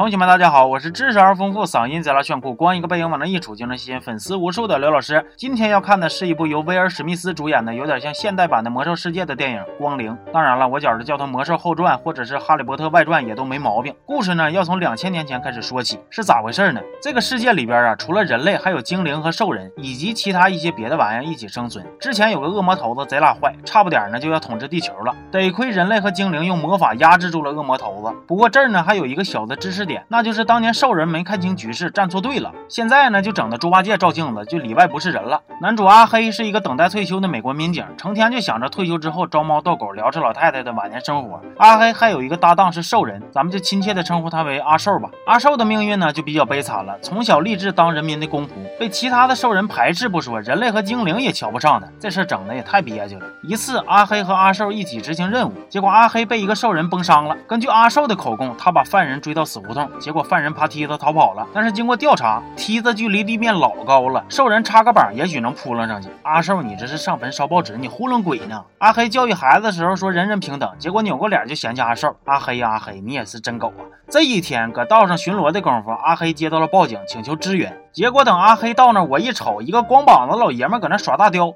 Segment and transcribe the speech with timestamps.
[0.00, 5.22] 同学们，大家好，我是知识而丰富、嗓音贼拉炫酷、光一个背影往那一杵就能吸引粉丝无数的刘老师。
[5.36, 10.12] 今天要看的是一部由威尔史密斯主演的，有点像现代版的《魔兽世界》的电影《光灵》。
[10.32, 13.94] 当然了，我觉着叫它《魔兽后传》或者是《哈利波特外传》也都没毛病。
[14.06, 16.80] 故事呢，要从两千年前开始说起，是咋回事呢？
[17.02, 21.84] 这个世界里边啊，除了人类，还有精灵和兽人，以及其他一些别的玩意儿一起生存。
[22.00, 25.14] 之前有个恶魔头子贼拉坏，差不点呢就要统治地球了。
[25.30, 28.16] 得亏人类和精灵用魔法压制住了恶魔头子。
[28.26, 32.52] 不过这儿呢还有一个小的知识点，那就是当年兽人没看清局势，站错队了。
[32.68, 35.42] 现在呢就整的猪八戒照镜子，就里外不是人了。
[35.60, 41.40] 男主阿黑是一个等待退休的美国民警，成天就想着退休之后招猫逗狗，聊着老太太的晚年生活。
[41.58, 45.10] 阿黑还有一个搭档是兽人，咱们就亲切的称呼他为阿寿吧。
[45.26, 53.26] 阿寿的命运呢就比较悲惨了，从小立志当人民的公仆，被其他的兽人排斥不说，人类和精灵也瞧不上他，这事整的也太憋屈了。
[53.42, 57.36] 一次，阿黑和阿寿一起执行任务，结果阿黑被一个兽人崩伤了。
[57.48, 61.46] 根据阿寿的口供，他把犯人追到死胡同，结果犯人爬梯子逃跑了。
[61.52, 66.08] 但是经过调查，梯子距离地面老高了，兽人插个板也许能扑棱上去。
[66.22, 68.64] 阿寿，你这是上坟烧报纸，你糊弄鬼呢？
[68.78, 72.16] 阿黑教育孩子的时候说人人平等，结果扭过脸就嫌弃阿寿。
[72.24, 73.82] 阿黑呀阿黑，你也是真狗啊！
[74.08, 77.76] 这一天搁道上巡逻的功夫，阿黑接到了报警，请求支援。
[77.92, 81.54] 结果等阿黑到那，我一瞅，一个光膀子老爷们搁那耍大雕。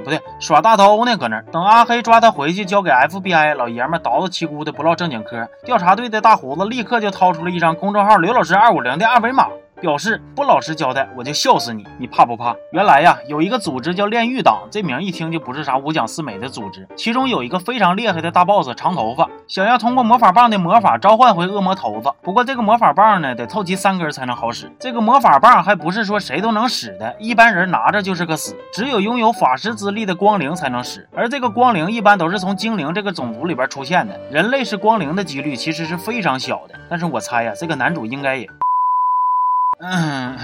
[0.00, 3.54] 不对，耍大刀呢，搁那儿等阿黑抓他回去，交给 FBI。
[3.54, 5.46] 老爷们叨叨七咕的不唠正经嗑。
[5.64, 9.48] 调查队的大胡子立刻就掏出了一张公众号刘老师二五零的二维码，
[9.82, 12.54] 表示不老实交代我就笑死你，你怕不怕？
[12.70, 16.86] 原来呀，有一个组织叫炼狱党，这名一听就不是啥五讲四美的组织。
[16.96, 22.12] 其中有一个非常厉害的大 boss，长头发，想要通过魔法棒的魔法召唤回恶魔头子。
[22.22, 24.70] 不过这个魔法棒呢，得凑齐三根才能好使。
[24.78, 31.08] 这个魔法棒还不是说谁都能使的，一般人拿着就是个死，只有拥有法师资历的光灵才能使。
[31.12, 36.74] 而这个光灵一般都是从精灵这个种族里边出现的，人类是光灵的几率其实是非常小的。
[36.88, 38.48] 但是我猜呀，这个男主应该也。
[39.84, 40.36] 嗯，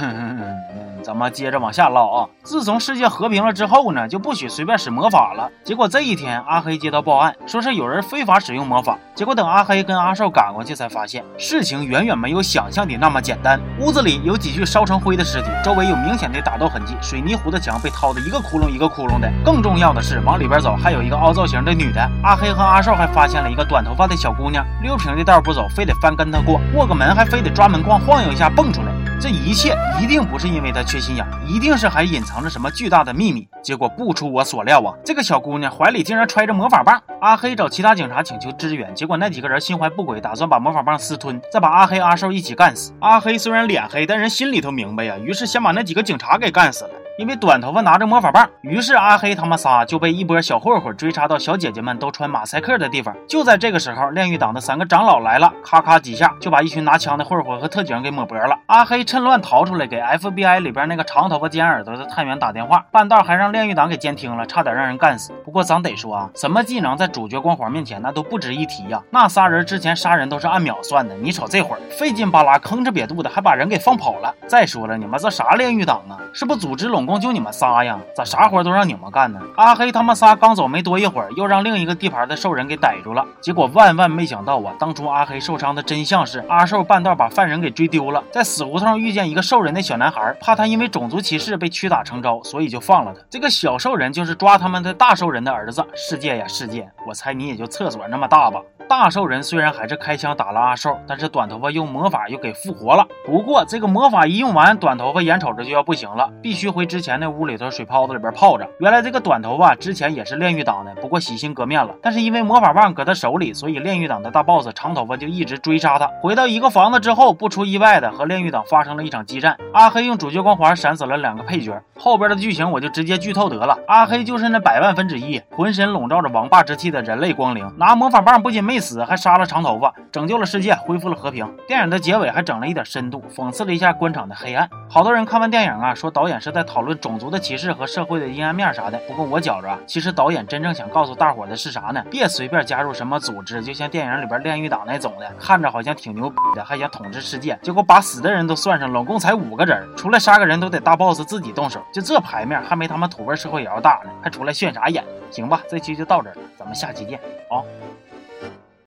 [1.05, 2.28] 咱们接着往下唠啊。
[2.42, 5.49] 自从世界和平了之后呢，就不许随便使魔法了。
[5.62, 8.98] 结果这一天，阿黑接到报案，说是有人非法使用魔法。
[9.15, 13.60] 结果等阿黑跟阿寿赶过去，才发现事情远远没有想象的那么简单。
[13.78, 19.31] 屋子里有几具烧成灰的尸体，周围有明显的打斗痕迹，水泥糊的墙被掏的一个窟窿一个窟窿的。
[19.44, 22.00] 更重要的是，往里边走还有一个凹造型的女的。
[22.25, 28.88] 阿黑和阿寿还发现了一个短头发的小姑娘，溜平的道不走，非得翻跟头过，过个门还非得抓门框晃悠一下蹦出来。
[29.20, 33.48] 这一切一定不是因为他缺心眼，一定是还隐藏着什么巨大的秘密。
[33.62, 37.03] 结果不出我所料啊，这个小姑娘怀里竟然揣着魔法棒。
[37.20, 42.92] 阿黑找其他警察请求支援，结果那几个人心怀不轨，打算把魔法棒私吞，再把阿黑、阿寿一起干死。
[43.00, 46.91] 阿黑虽然脸黑，但人心里头明白呀，于是先把那几个警察给干死了。
[47.19, 53.12] 因为短头发拿着魔法棒，于是阿黑他们仨就被一波小混混追杀到小姐姐们都穿马赛克的地方。
[53.29, 58.57] 就在这个时候，炼狱党的三个长老来了，咔咔几下就把一群拿枪的混混和特警给抹脖了。
[58.67, 65.33] 阿黑趁乱逃出来，给 FBI 里边那个长头发尖耳朵的探员打电话，半道还让炼狱党给监听了，差点让人干死。
[65.45, 69.03] 不过咱得说啊，什么技能在主角光环面前那都不值一提呀。
[69.11, 74.33] 那仨人之前杀人都是按秒算的，你瞅这会儿费劲巴拉、吭哧瘪肚的，还把人给放跑了。
[74.47, 76.15] 再说了，你们这啥炼狱党啊？
[76.33, 77.99] 是不组织拢共就你们仨呀？
[78.15, 79.41] 咋啥活都让你们干呢？
[79.56, 83.25] 阿黑他们仨刚走没多一会儿，又让另一个地盘的兽人给逮住了。
[83.41, 93.21] 结果万万没想到啊，当初阿黑受伤的真相是阿寿半道把犯人给追丢了，在死胡同遇见一个兽人的小男孩，怕他因为种族歧视被屈打成招，所以就放了他。
[93.31, 95.84] 这个小兽人就是抓他们的大兽人的儿子。
[95.95, 98.60] 世界呀世界，我猜你也就厕所那么大吧。
[98.88, 103.06] 大兽人虽然还是开枪打了阿寿，但是短头发用魔法又给复活了。
[103.26, 108.66] 不过这个魔法一用完，短头发眼瞅着就要不行了，必须回之前那屋里头水泡子里边泡着。
[108.81, 111.94] 原来这个短头发之前也是炼狱党的，不过洗心革面了。
[112.03, 116.10] 但是因为魔法棒搁他手里，所以炼狱党的大 boss 长头发就一直追杀他。
[116.22, 119.54] 回到一个房子之后，不出意外的和炼狱党发生了一场激战。
[119.75, 123.78] 阿黑用主角光环闪死了两个配角，后边的剧情我就直接剧透得了。
[123.87, 131.49] 阿黑就是那百万分之一，浑身笼罩着王霸之气的人类光灵，拿魔法棒不仅没死，还杀了长头发，拯救了世界，恢复了和平。
[131.66, 134.69] 电影的结尾还整了一点深度，讽刺了一下官场的黑暗。
[134.89, 138.98] 好多人看完电影啊，说导演是在讨论种族的歧视和社会的阴暗面啥的。
[139.07, 142.04] 不过我觉着啊，其实导演真正想告诉大伙的是啥呢？
[142.10, 155.04] 别随便加入什么组织，就像电影里边炼狱党那种的，看着好像挺牛逼的，还想统治世界，结果把死的人都算上，拢共才五个人，出来杀个人都得大 boss 自己动手，就这牌面，还没他们土味社会也要大呢，还出来炫啥眼？
[155.30, 157.19] 行吧，这期就到这儿了，咱们下期见
[157.51, 157.60] 啊。